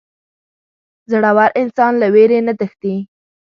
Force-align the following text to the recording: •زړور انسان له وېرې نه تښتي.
•زړور 1.11 1.49
انسان 1.61 1.93
له 2.01 2.07
وېرې 2.13 2.39
نه 2.47 2.53
تښتي. 2.59 2.95